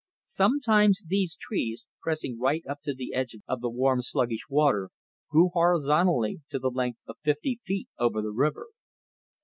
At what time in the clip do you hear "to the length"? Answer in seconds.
6.49-7.01